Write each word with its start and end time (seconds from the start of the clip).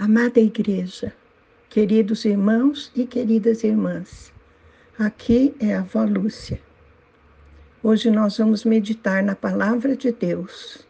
Amada 0.00 0.38
Igreja, 0.38 1.12
queridos 1.68 2.24
irmãos 2.24 2.88
e 2.94 3.04
queridas 3.04 3.64
irmãs, 3.64 4.32
aqui 4.96 5.52
é 5.58 5.74
a 5.74 5.80
avó 5.80 6.04
Lúcia. 6.04 6.60
Hoje 7.82 8.08
nós 8.08 8.38
vamos 8.38 8.64
meditar 8.64 9.24
na 9.24 9.34
Palavra 9.34 9.96
de 9.96 10.12
Deus, 10.12 10.86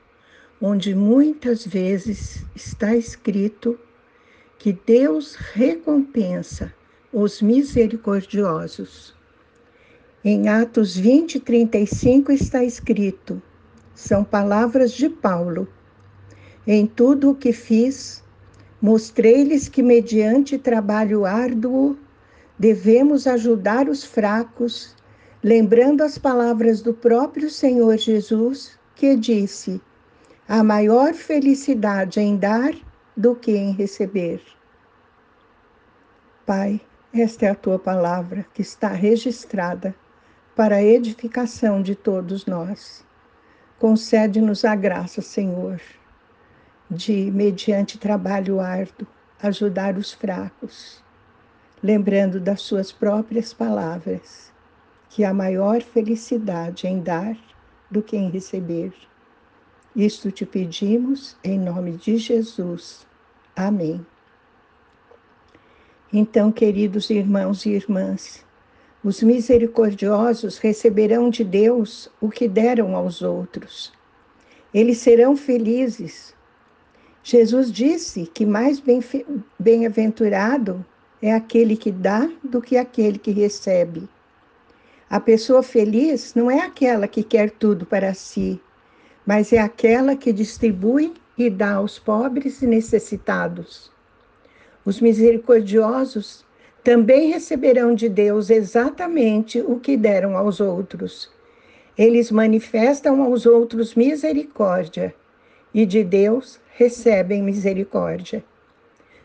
onde 0.61 0.95
muitas 0.95 1.67
vezes 1.67 2.45
está 2.55 2.95
escrito 2.95 3.81
que 4.59 4.79
Deus 4.85 5.37
recompensa 5.37 6.71
os 7.11 7.41
misericordiosos. 7.41 9.17
Em 10.23 10.51
Atos 10.51 10.95
20, 10.95 11.41
35 11.41 12.31
está 12.31 12.63
escrito: 12.63 13.41
são 13.95 14.23
palavras 14.23 14.93
de 14.93 15.09
Paulo. 15.09 15.67
Em 16.67 16.87
tudo 16.87 17.31
o 17.31 17.35
que 17.35 17.55
fiz, 17.55 18.23
mostrei-lhes 18.81 19.69
que, 19.69 19.83
mediante 19.83 20.59
trabalho 20.59 21.25
árduo, 21.25 21.97
devemos 22.59 23.27
ajudar 23.27 23.89
os 23.89 24.05
fracos, 24.05 24.95
lembrando 25.43 26.03
as 26.03 26.19
palavras 26.19 26.81
do 26.81 26.93
próprio 26.93 27.51
Senhor 27.51 27.97
Jesus, 27.97 28.79
que 28.95 29.17
disse: 29.17 29.81
há 30.49 30.63
maior 30.65 31.15
felicidade 31.15 32.21
em 32.21 32.37
dar 32.37 32.73
do 33.17 33.35
que 33.35 33.53
em 33.53 33.73
receber. 33.73 34.41
Pai, 36.47 36.81
esta 37.13 37.47
é 37.47 37.51
a 37.51 37.55
tua 37.55 37.79
palavra 37.79 38.47
que 38.55 38.63
está 38.63 38.89
registrada 38.89 39.95
para 40.57 40.77
a 40.77 40.83
edificação 40.83 41.83
de 41.83 41.95
todos 41.95 42.47
nós. 42.47 43.05
Concede-nos 43.79 44.65
a 44.65 44.75
graça, 44.75 45.23
Senhor, 45.23 45.81
de, 46.91 47.31
mediante 47.31 47.99
trabalho 47.99 48.61
árduo, 48.61 49.07
ajudar 49.43 49.97
os 49.97 50.13
fracos, 50.13 51.03
lembrando 51.83 52.41
das 52.41 52.61
suas 52.63 52.91
próprias 52.91 53.53
palavras, 53.53 54.53
que 55.11 55.25
há 55.25 55.33
maior 55.33 55.81
felicidade 55.83 56.87
em 56.87 57.01
dar 57.01 57.37
do 57.91 58.03
que 58.03 58.17
em 58.17 58.31
receber. 58.31 58.93
Isto 59.95 60.31
te 60.31 60.45
pedimos 60.45 61.37
em 61.43 61.59
nome 61.59 61.93
de 61.93 62.19
Jesus. 62.19 63.07
Amém. 63.57 64.05
Então, 66.13 66.51
queridos 66.51 67.11
irmãos 67.11 67.67
e 67.67 67.71
irmãs, 67.71 68.45
os 69.05 69.23
misericordiosos 69.23 70.59
receberão 70.59 71.31
de 71.31 71.45
Deus 71.45 72.11
o 72.21 72.29
que 72.29 72.49
deram 72.49 72.97
aos 72.97 73.23
outros. 73.23 73.93
Eles 74.73 74.99
serão 74.99 75.37
felizes. 75.37 76.35
Jesus 77.23 77.71
disse 77.71 78.27
que 78.27 78.47
mais 78.47 78.83
bem-aventurado 79.59 80.85
é 81.21 81.33
aquele 81.33 81.77
que 81.77 81.91
dá 81.91 82.31
do 82.43 82.61
que 82.61 82.77
aquele 82.77 83.19
que 83.19 83.31
recebe. 83.31 84.09
A 85.11 85.19
pessoa 85.19 85.63
feliz 85.63 86.35
não 86.35 86.51
é 86.51 86.61
aquela 86.61 87.09
que 87.09 87.23
quer 87.23 87.51
tudo 87.51 87.85
para 87.87 88.15
si, 88.15 88.61
mas 89.27 89.53
é 89.53 89.59
aquela 89.59 90.15
que 90.15 90.33
distribui 90.33 91.13
e 91.37 91.49
dá 91.49 91.75
aos 91.75 91.99
pobres 91.99 92.63
e 92.63 92.67
necessitados. 92.67 93.91
Os 94.85 95.01
misericordiosos 95.01 96.45
também 96.83 97.31
receberão 97.31 97.95
de 97.95 98.09
Deus 98.09 98.49
exatamente 98.49 99.61
o 99.61 99.79
que 99.79 99.97
deram 99.97 100.37
aos 100.37 100.61
outros. 100.61 101.31
Eles 101.97 102.31
manifestam 102.31 103.23
aos 103.23 103.45
outros 103.45 103.95
misericórdia 103.95 105.15
e 105.75 105.85
de 105.85 106.03
Deus 106.05 106.61
recebem 106.79 107.43
misericórdia. 107.43 108.45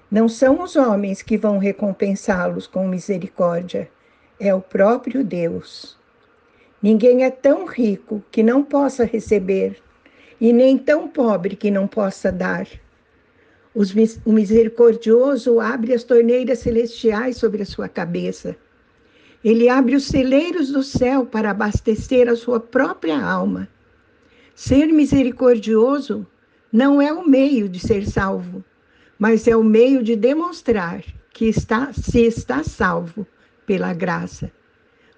Não 0.10 0.28
são 0.28 0.64
os 0.64 0.76
homens 0.76 1.22
que 1.22 1.38
vão 1.38 1.60
recompensá-los 1.60 2.66
com 2.66 2.88
misericórdia, 2.88 3.92
é 4.40 4.52
o 4.56 4.60
próprio 4.60 5.24
Deus. 5.24 5.96
Ninguém 6.82 7.24
é 7.24 7.30
tão 7.30 7.68
rico 7.68 8.24
que 8.32 8.42
não 8.42 8.64
possa 8.64 9.06
receber, 9.06 9.78
e 10.42 10.52
nem 10.52 10.80
tão 10.80 11.08
pobre 11.08 11.56
que 11.56 11.70
não 11.70 11.88
possa 11.88 12.32
dar. 12.32 12.68
O 13.76 14.32
misericordioso 14.32 15.60
abre 15.60 15.94
as 15.94 16.04
torneiras 16.04 16.58
celestiais 16.58 17.38
sobre 17.38 17.62
a 17.62 17.68
sua 17.68 17.88
cabeça. 17.88 18.56
Ele 19.44 19.70
abre 19.70 19.96
os 19.96 20.06
celeiros 20.06 20.72
do 20.72 20.82
céu 20.82 21.24
para 21.24 21.52
abastecer 21.52 22.28
a 22.28 22.36
sua 22.36 22.60
própria 22.60 23.24
alma. 23.24 23.70
Ser 24.56 24.88
misericordioso 24.88 26.26
não 26.74 27.02
é 27.02 27.14
o 27.14 27.26
meio 27.26 27.70
de 27.70 27.80
ser 27.80 28.06
salvo, 28.06 28.66
mas 29.18 29.48
é 29.48 29.56
o 29.56 29.64
meio 29.64 30.04
de 30.04 30.16
demonstrar 30.16 31.04
que 31.32 31.46
está, 31.46 31.94
se 31.94 32.20
está 32.22 32.64
salvo 32.64 33.26
pela 33.66 33.94
graça. 33.94 34.52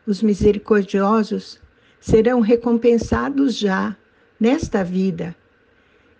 Os 0.05 0.21
misericordiosos 0.21 1.59
serão 1.99 2.41
recompensados 2.41 3.57
já 3.57 3.95
nesta 4.39 4.83
vida 4.83 5.35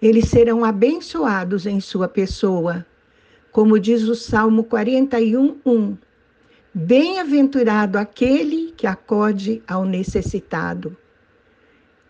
eles 0.01 0.29
serão 0.29 0.63
abençoados 0.63 1.66
em 1.66 1.79
sua 1.79 2.07
pessoa. 2.07 2.85
Como 3.52 3.79
diz 3.79 4.03
o 4.03 4.13
Salmo 4.13 4.63
41, 4.63 5.57
1. 5.66 5.97
Bem-aventurado 6.73 7.97
aquele 7.97 8.72
que 8.78 8.85
acode 8.85 9.63
ao 9.67 9.84
necessitado. 9.84 10.96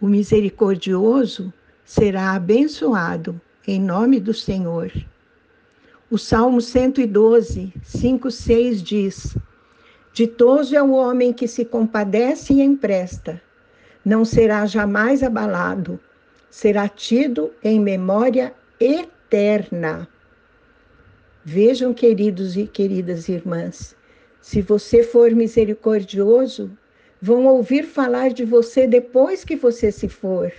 O 0.02 0.07
misericordioso 0.07 1.53
será 1.85 2.34
abençoado 2.34 3.40
em 3.66 3.79
nome 3.79 4.19
do 4.19 4.34
Senhor. 4.34 4.91
O 6.12 6.18
Salmo 6.18 6.59
112, 6.59 7.72
5, 7.81 8.29
6 8.29 8.84
diz: 8.84 9.38
Ditoso 10.12 10.75
é 10.75 10.84
o 10.84 10.91
homem 10.91 11.31
que 11.31 11.47
se 11.47 11.63
compadece 11.63 12.53
e 12.53 12.62
empresta, 12.62 13.41
não 14.03 14.25
será 14.25 14.66
jamais 14.66 15.24
abalado 15.24 15.97
será 16.56 16.88
tido 16.88 17.51
em 17.62 17.81
memória 17.81 18.53
eterna. 18.79 20.07
Vejam, 21.44 21.94
queridos 21.94 22.56
e 22.56 22.66
queridas 22.66 23.28
irmãs, 23.28 23.94
se 24.41 24.62
você 24.62 25.03
for 25.03 25.31
misericordioso, 25.31 26.72
vão 27.22 27.45
ouvir 27.45 27.84
falar 27.84 28.29
de 28.29 28.45
você 28.45 28.88
depois 28.88 29.44
que 29.44 29.57
você 29.57 29.91
se 29.91 30.07
for. 30.07 30.50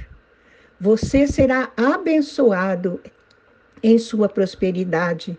Você 0.78 1.26
será 1.26 1.72
abençoado 1.74 3.00
em 3.82 3.98
sua 3.98 4.28
prosperidade. 4.28 5.38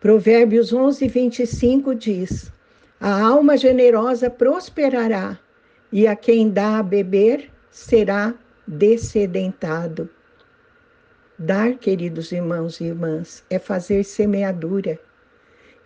Provérbios 0.00 0.72
11, 0.72 1.06
25 1.08 1.94
diz: 1.94 2.50
A 2.98 3.20
alma 3.20 3.58
generosa 3.58 4.30
prosperará, 4.30 5.38
e 5.92 6.06
a 6.06 6.16
quem 6.16 6.48
dá 6.48 6.78
a 6.78 6.82
beber 6.82 7.50
será 7.70 8.34
descedentado. 8.66 10.08
Dar, 11.38 11.74
queridos 11.74 12.32
irmãos 12.32 12.80
e 12.80 12.84
irmãs, 12.84 13.44
é 13.50 13.58
fazer 13.58 14.04
semeadura. 14.04 14.98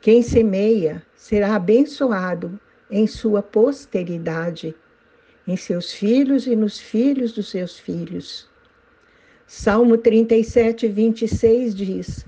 Quem 0.00 0.22
semeia 0.22 1.03
será 1.16 1.56
abençoado 1.56 2.56
em 2.88 3.09
sua 3.09 3.43
posteridade, 3.43 4.76
em 5.47 5.56
seus 5.56 5.93
filhos 5.93 6.47
e 6.47 6.56
nos 6.56 6.78
filhos 6.81 7.32
dos 7.32 7.50
seus 7.50 7.78
filhos. 7.78 8.49
Salmo 9.47 9.99
37, 9.99 10.88
26 10.88 11.75
diz: 11.75 12.27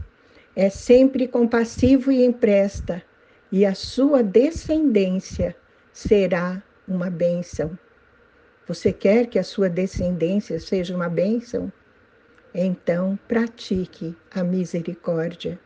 É 0.55 0.69
sempre 0.69 1.27
compassivo 1.27 2.13
e 2.13 2.25
empresta, 2.25 3.03
e 3.51 3.65
a 3.65 3.75
sua 3.75 4.23
descendência 4.23 5.57
será 5.93 6.63
uma 6.87 7.09
bênção. 7.09 7.79
Você 8.69 8.93
quer 8.93 9.27
que 9.27 9.39
a 9.39 9.45
sua 9.45 9.69
descendência 9.69 10.59
seja 10.61 10.95
uma 10.95 11.09
bênção? 11.09 11.73
Então 12.53 13.19
pratique 13.29 14.15
a 14.31 14.43
misericórdia. 14.43 15.59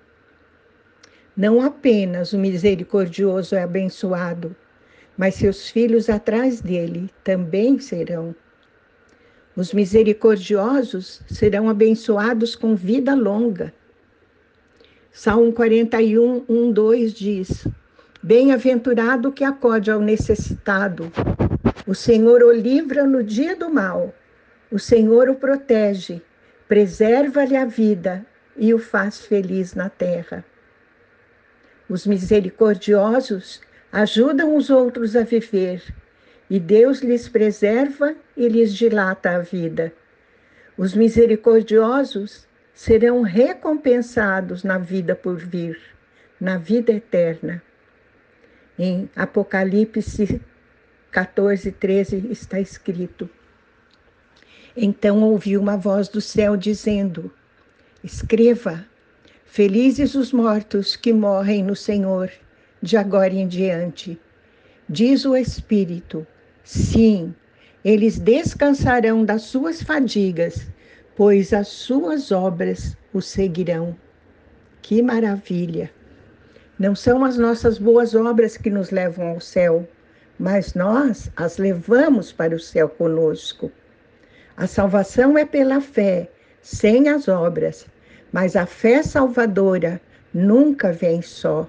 Não 1.37 1.63
apenas 1.63 2.33
o 2.33 2.39
misericordioso 2.39 3.55
é 3.55 3.63
abençoado, 3.63 4.55
mas 5.21 5.35
seus 5.35 5.69
filhos 5.69 6.09
atrás 6.09 6.63
dele 6.63 7.11
também 7.23 7.79
serão. 7.79 8.35
Os 9.55 9.71
misericordiosos 9.71 11.21
serão 11.27 11.69
abençoados 11.69 12.57
com 12.57 12.75
vida 12.75 13.15
longa. 13.15 13.71
Salmo 15.13 15.53
41, 15.53 16.47
1, 16.49 16.73
2 16.73 17.13
diz: 17.13 17.69
Bem-aventurado 18.23 19.31
que 19.31 19.45
acode 19.45 19.91
ao 19.91 20.01
necessitado, 20.01 21.13
o 21.87 21.95
Senhor 21.95 22.43
o 22.43 22.51
livra 22.51 23.07
no 23.07 23.23
dia 23.23 23.55
do 23.55 23.69
mal. 23.69 24.15
O 24.73 24.79
Senhor 24.79 25.29
o 25.29 25.35
protege, 25.35 26.23
preserva-lhe 26.67 27.59
a 27.59 27.67
vida 27.67 28.25
e 28.57 28.73
o 28.73 28.79
faz 28.79 29.21
feliz 29.21 29.75
na 29.75 29.91
terra. 29.91 30.43
Os 31.91 32.07
misericordiosos 32.07 33.61
ajudam 33.93 34.57
os 34.57 34.71
outros 34.71 35.17
a 35.17 35.23
viver, 35.23 35.83
e 36.49 36.59
Deus 36.59 37.01
lhes 37.01 37.29
preserva 37.29 38.15
e 38.37 38.49
lhes 38.49 38.75
dilata 38.75 39.31
a 39.31 39.39
vida. 39.41 39.93
Os 40.77 40.95
misericordiosos 40.95 42.47
serão 42.75 43.23
recompensados 43.23 44.65
na 44.65 44.79
vida 44.79 45.15
por 45.15 45.37
vir, 45.37 45.79
na 46.41 46.57
vida 46.57 46.93
eterna. 46.93 47.63
Em 48.79 49.11
Apocalipse 49.15 50.41
14, 51.11 51.73
13 51.73 52.29
está 52.31 52.59
escrito: 52.59 53.29
Então 54.77 55.23
ouvi 55.23 55.57
uma 55.57 55.77
voz 55.77 56.09
do 56.09 56.21
céu 56.21 56.57
dizendo: 56.57 57.31
Escreva, 58.03 58.87
felizes 59.45 60.15
os 60.15 60.33
mortos 60.33 60.97
que 60.97 61.13
morrem 61.13 61.63
no 61.63 61.77
Senhor, 61.77 62.31
de 62.83 62.97
agora 62.97 63.35
em 63.35 63.47
diante. 63.47 64.19
Diz 64.89 65.25
o 65.25 65.37
Espírito: 65.37 66.27
Sim, 66.65 67.35
eles 67.85 68.19
descansarão 68.19 69.25
das 69.25 69.43
suas 69.43 69.83
fadigas, 69.83 70.67
pois 71.17 71.53
as 71.53 71.69
suas 71.69 72.33
obras 72.33 72.97
o 73.13 73.21
seguirão. 73.21 73.97
Que 74.83 75.03
maravilha! 75.03 75.91
Não 76.79 76.95
são 76.95 77.25
as 77.25 77.37
nossas 77.37 77.79
boas 77.79 78.15
obras 78.15 78.57
que 78.57 78.71
nos 78.71 78.91
levam 78.91 79.29
ao 79.29 79.41
céu, 79.41 79.87
mas 80.39 80.73
nós 80.75 81.31
as 81.37 81.59
levamos 81.59 82.33
para 82.33 82.57
o 82.57 82.59
céu 82.59 82.89
conosco. 82.89 83.71
A 84.57 84.67
salvação 84.67 85.37
é 85.37 85.45
pela 85.45 85.81
fé, 85.81 86.31
sem 86.63 87.09
as 87.09 87.29
obras, 87.29 87.87
mas 88.33 88.57
a 88.57 88.65
fé 88.65 89.03
salvadora 89.03 90.01
nunca 90.33 90.93
vem 90.93 91.21
só. 91.21 91.69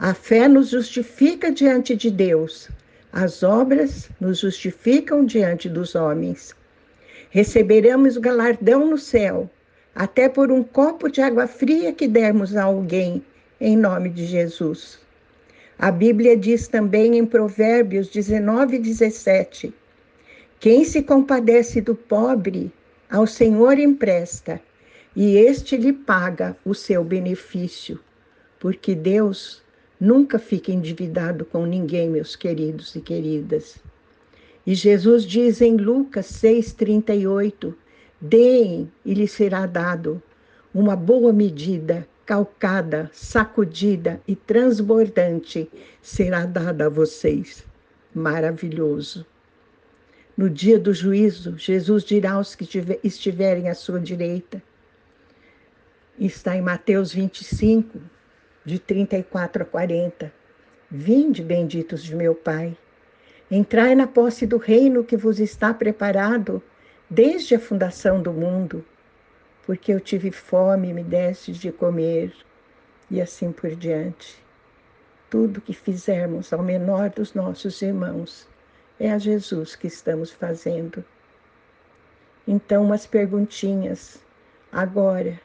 A 0.00 0.14
fé 0.14 0.46
nos 0.46 0.68
justifica 0.68 1.50
diante 1.50 1.96
de 1.96 2.08
Deus, 2.08 2.68
as 3.12 3.42
obras 3.42 4.08
nos 4.20 4.38
justificam 4.38 5.24
diante 5.24 5.68
dos 5.68 5.96
homens. 5.96 6.54
Receberemos 7.30 8.16
galardão 8.16 8.86
no 8.88 8.96
céu, 8.96 9.50
até 9.92 10.28
por 10.28 10.52
um 10.52 10.62
copo 10.62 11.08
de 11.10 11.20
água 11.20 11.48
fria 11.48 11.92
que 11.92 12.06
dermos 12.06 12.54
a 12.54 12.62
alguém 12.62 13.24
em 13.60 13.76
nome 13.76 14.08
de 14.08 14.24
Jesus. 14.24 15.00
A 15.76 15.90
Bíblia 15.90 16.36
diz 16.36 16.68
também 16.68 17.18
em 17.18 17.26
Provérbios 17.26 18.06
19, 18.06 18.78
17: 18.78 19.74
Quem 20.60 20.84
se 20.84 21.02
compadece 21.02 21.80
do 21.80 21.96
pobre, 21.96 22.70
ao 23.10 23.26
Senhor 23.26 23.76
empresta, 23.80 24.60
e 25.16 25.36
este 25.38 25.76
lhe 25.76 25.92
paga 25.92 26.56
o 26.64 26.72
seu 26.72 27.02
benefício, 27.02 27.98
porque 28.60 28.94
Deus 28.94 29.66
nunca 30.00 30.38
fica 30.38 30.72
endividado 30.72 31.44
com 31.44 31.66
ninguém, 31.66 32.08
meus 32.08 32.36
queridos 32.36 32.94
e 32.94 33.00
queridas. 33.00 33.78
E 34.66 34.74
Jesus 34.74 35.24
diz 35.24 35.60
em 35.60 35.76
Lucas 35.76 36.26
6,38: 36.26 37.74
Deem 38.20 38.90
e 39.04 39.14
lhe 39.14 39.26
será 39.26 39.66
dado 39.66 40.22
uma 40.74 40.94
boa 40.94 41.32
medida 41.32 42.06
calcada, 42.28 43.10
sacudida 43.14 44.20
e 44.28 44.36
transbordante 44.36 45.70
será 46.02 46.44
dada 46.44 46.84
a 46.84 46.90
vocês. 46.90 47.64
Maravilhoso. 48.14 49.24
No 50.36 50.50
dia 50.50 50.78
do 50.78 50.92
juízo, 50.92 51.56
Jesus 51.56 52.04
dirá 52.04 52.32
aos 52.32 52.54
que 52.54 52.68
estiverem 53.02 53.70
à 53.70 53.74
sua 53.74 53.98
direita. 53.98 54.62
Está 56.18 56.54
em 56.54 56.60
Mateus 56.60 57.14
25, 57.14 57.98
de 58.68 58.78
34 58.78 59.62
a 59.62 59.66
40. 59.66 60.32
Vinde, 60.90 61.42
benditos 61.42 62.02
de 62.02 62.14
meu 62.14 62.34
Pai, 62.34 62.76
entrai 63.50 63.94
na 63.94 64.06
posse 64.06 64.46
do 64.46 64.58
reino 64.58 65.02
que 65.02 65.16
vos 65.16 65.40
está 65.40 65.72
preparado 65.72 66.62
desde 67.08 67.54
a 67.54 67.60
fundação 67.60 68.22
do 68.22 68.32
mundo 68.32 68.84
porque 69.68 69.92
eu 69.92 70.00
tive 70.00 70.30
fome 70.30 70.88
e 70.88 70.94
me 70.94 71.04
deste 71.04 71.52
de 71.52 71.70
comer, 71.70 72.34
e 73.10 73.20
assim 73.20 73.52
por 73.52 73.76
diante. 73.76 74.42
Tudo 75.28 75.60
que 75.60 75.74
fizermos 75.74 76.54
ao 76.54 76.62
menor 76.62 77.10
dos 77.10 77.34
nossos 77.34 77.82
irmãos 77.82 78.48
é 78.98 79.12
a 79.12 79.18
Jesus 79.18 79.76
que 79.76 79.86
estamos 79.86 80.30
fazendo. 80.30 81.04
Então, 82.46 82.82
umas 82.82 83.04
perguntinhas 83.04 84.18
agora 84.72 85.38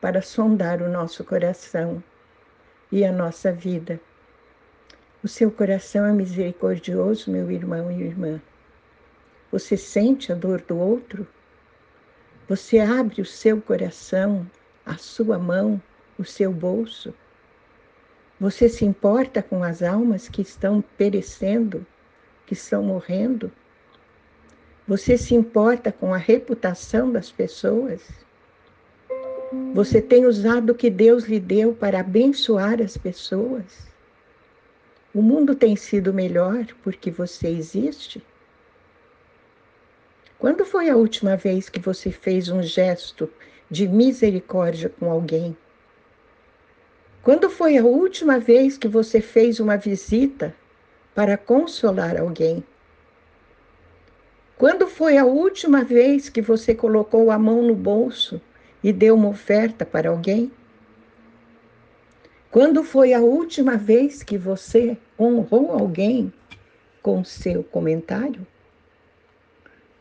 para 0.00 0.22
sondar 0.22 0.80
o 0.80 0.88
nosso 0.88 1.24
coração 1.24 2.00
e 2.92 3.06
a 3.06 3.10
nossa 3.10 3.50
vida. 3.50 3.98
O 5.24 5.28
seu 5.28 5.50
coração 5.50 6.04
é 6.04 6.12
misericordioso, 6.12 7.30
meu 7.30 7.50
irmão 7.50 7.90
e 7.90 8.02
irmã. 8.02 8.40
Você 9.50 9.76
sente 9.76 10.30
a 10.30 10.34
dor 10.34 10.60
do 10.60 10.76
outro? 10.76 11.26
Você 12.48 12.78
abre 12.78 13.22
o 13.22 13.24
seu 13.24 13.60
coração, 13.62 14.46
a 14.84 14.98
sua 14.98 15.38
mão, 15.38 15.80
o 16.18 16.24
seu 16.24 16.52
bolso. 16.52 17.14
Você 18.38 18.68
se 18.68 18.84
importa 18.84 19.42
com 19.42 19.64
as 19.64 19.82
almas 19.82 20.28
que 20.28 20.42
estão 20.42 20.82
perecendo, 20.98 21.86
que 22.44 22.52
estão 22.52 22.82
morrendo? 22.82 23.50
Você 24.86 25.16
se 25.16 25.34
importa 25.34 25.92
com 25.92 26.12
a 26.12 26.18
reputação 26.18 27.10
das 27.10 27.30
pessoas? 27.30 28.02
Você 29.74 30.00
tem 30.00 30.24
usado 30.24 30.70
o 30.70 30.74
que 30.74 30.88
Deus 30.88 31.24
lhe 31.24 31.38
deu 31.38 31.74
para 31.74 32.00
abençoar 32.00 32.80
as 32.80 32.96
pessoas? 32.96 33.86
O 35.14 35.20
mundo 35.20 35.54
tem 35.54 35.76
sido 35.76 36.14
melhor 36.14 36.64
porque 36.82 37.10
você 37.10 37.48
existe? 37.48 38.24
Quando 40.38 40.64
foi 40.64 40.88
a 40.88 40.96
última 40.96 41.36
vez 41.36 41.68
que 41.68 41.78
você 41.78 42.10
fez 42.10 42.48
um 42.48 42.62
gesto 42.62 43.30
de 43.70 43.86
misericórdia 43.86 44.88
com 44.88 45.10
alguém? 45.10 45.54
Quando 47.22 47.50
foi 47.50 47.76
a 47.76 47.84
última 47.84 48.38
vez 48.38 48.78
que 48.78 48.88
você 48.88 49.20
fez 49.20 49.60
uma 49.60 49.76
visita 49.76 50.56
para 51.14 51.36
consolar 51.36 52.18
alguém? 52.18 52.64
Quando 54.56 54.86
foi 54.86 55.18
a 55.18 55.26
última 55.26 55.84
vez 55.84 56.30
que 56.30 56.40
você 56.40 56.74
colocou 56.74 57.30
a 57.30 57.38
mão 57.38 57.62
no 57.62 57.74
bolso 57.74 58.40
e 58.82 58.92
deu 58.92 59.14
uma 59.14 59.28
oferta 59.28 59.84
para 59.86 60.10
alguém? 60.10 60.50
Quando 62.50 62.84
foi 62.84 63.14
a 63.14 63.20
última 63.20 63.76
vez 63.76 64.22
que 64.22 64.36
você 64.36 64.96
honrou 65.18 65.70
alguém 65.70 66.32
com 67.00 67.24
seu 67.24 67.64
comentário? 67.64 68.46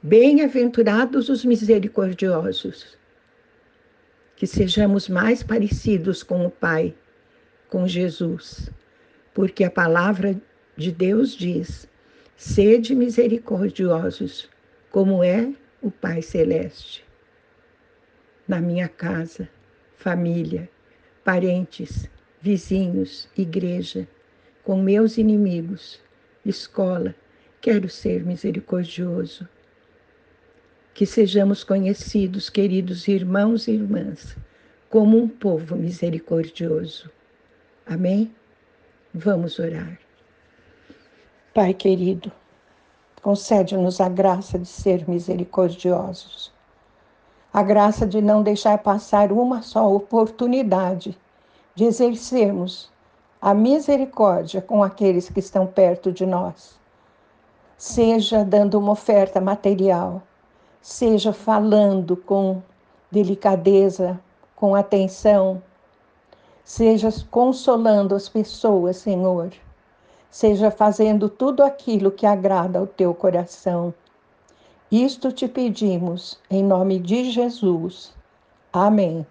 Bem-aventurados 0.04 1.30
os 1.30 1.46
misericordiosos, 1.46 2.98
que 4.36 4.48
sejamos 4.48 5.08
mais 5.08 5.44
parecidos 5.44 6.24
com 6.24 6.46
o 6.46 6.52
Pai, 6.52 6.94
com 7.70 7.88
Jesus, 7.88 8.70
porque 9.34 9.64
a 9.64 9.72
palavra 9.72 10.36
de 10.76 10.92
Deus 10.92 11.36
diz: 11.36 11.88
sede 12.36 12.96
misericordiosos, 12.96 14.50
como 14.90 15.24
é 15.24 15.54
o 15.82 15.90
Pai 15.90 16.22
Celeste. 16.22 17.06
Na 18.52 18.60
minha 18.60 18.90
casa, 18.90 19.48
família, 19.96 20.70
parentes, 21.24 22.10
vizinhos, 22.42 23.30
igreja, 23.38 24.06
com 24.62 24.76
meus 24.76 25.18
inimigos, 25.18 26.02
escola, 26.46 27.16
quero 27.62 27.88
ser 27.88 28.26
misericordioso 28.26 29.48
que 30.94 31.06
sejamos 31.06 31.64
conhecidos, 31.64 32.50
queridos 32.50 33.08
irmãos 33.08 33.70
e 33.70 33.72
irmãs, 33.72 34.36
como 34.90 35.18
um 35.18 35.30
povo 35.30 35.78
misericordioso. 35.78 37.10
Amém? 37.86 38.36
Vamos 39.14 39.60
orar. 39.60 39.98
Pai 41.54 41.74
querido, 41.74 42.30
concede-nos 43.22 44.02
a 44.02 44.10
graça 44.10 44.60
de 44.60 44.68
ser 44.68 45.08
misericordiosos, 45.08 46.52
a 47.54 47.62
graça 47.62 48.06
de 48.06 48.22
não 48.22 48.44
deixar 48.44 48.78
passar 48.78 49.32
uma 49.32 49.62
só 49.62 49.92
oportunidade 49.94 51.18
de 51.76 51.86
exercermos 51.86 52.90
a 53.42 53.54
misericórdia 53.54 54.62
com 54.62 54.84
aqueles 54.84 55.30
que 55.30 55.40
estão 55.40 55.66
perto 55.66 56.12
de 56.12 56.26
nós, 56.26 56.80
seja 57.78 58.46
dando 58.46 58.78
uma 58.78 58.92
oferta 58.92 59.42
material 59.42 60.22
seja 60.82 61.32
falando 61.32 62.18
com 62.18 62.62
delicadeza, 63.12 64.20
com 64.56 64.74
atenção, 64.74 65.62
seja 66.64 67.10
consolando 67.30 68.16
as 68.16 68.28
pessoas, 68.28 68.98
Senhor, 68.98 69.52
seja 70.30 70.72
fazendo 70.72 71.30
tudo 71.30 71.62
aquilo 71.62 72.12
que 72.12 72.26
agrada 72.26 72.80
ao 72.80 72.88
teu 72.88 73.14
coração. 73.14 73.94
Isto 74.92 75.32
te 75.32 75.48
pedimos 75.48 76.38
em 76.50 76.62
nome 76.62 77.00
de 77.00 77.32
Jesus. 77.32 78.14
Amém. 78.74 79.26